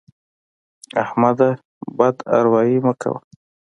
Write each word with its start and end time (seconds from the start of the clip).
احمده! 1.03 1.49
بد 1.97 2.15
اروايي 2.37 2.77
مه 2.85 2.93
کوه. 3.01 3.19